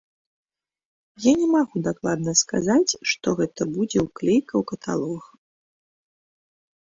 Я 1.25 1.33
не 1.41 1.47
магу 1.55 1.77
дакладна 1.87 2.33
сказаць, 2.43 2.97
што 3.11 3.27
гэта 3.41 3.61
будзе 3.77 3.99
ўклейка 4.07 4.51
ў 4.57 4.63
каталог. 4.73 5.23